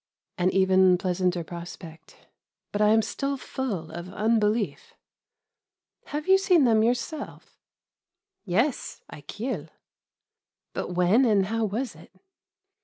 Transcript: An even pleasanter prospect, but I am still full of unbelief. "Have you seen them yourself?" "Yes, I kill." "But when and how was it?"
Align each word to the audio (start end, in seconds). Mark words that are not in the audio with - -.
An 0.39 0.49
even 0.49 0.97
pleasanter 0.97 1.43
prospect, 1.43 2.25
but 2.71 2.81
I 2.81 2.87
am 2.89 3.03
still 3.03 3.37
full 3.37 3.91
of 3.91 4.09
unbelief. 4.11 4.95
"Have 6.05 6.27
you 6.27 6.39
seen 6.39 6.63
them 6.63 6.81
yourself?" 6.81 7.59
"Yes, 8.43 9.03
I 9.11 9.21
kill." 9.21 9.67
"But 10.73 10.95
when 10.95 11.23
and 11.23 11.45
how 11.45 11.65
was 11.65 11.93
it?" 11.95 12.11